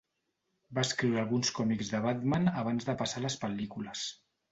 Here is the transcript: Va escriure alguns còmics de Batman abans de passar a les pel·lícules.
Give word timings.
Va 0.77 0.83
escriure 0.87 1.19
alguns 1.23 1.51
còmics 1.57 1.91
de 1.91 1.99
Batman 2.05 2.47
abans 2.63 2.87
de 2.89 2.97
passar 3.03 3.21
a 3.21 3.25
les 3.27 3.37
pel·lícules. 3.45 4.07